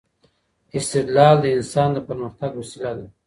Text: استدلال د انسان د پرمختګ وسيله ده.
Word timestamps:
استدلال 0.77 1.35
د 1.41 1.45
انسان 1.57 1.89
د 1.93 1.97
پرمختګ 2.07 2.51
وسيله 2.61 2.91
ده. 2.97 3.05